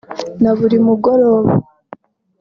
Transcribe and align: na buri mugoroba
na 0.41 0.51
buri 0.57 0.77
mugoroba 0.85 1.51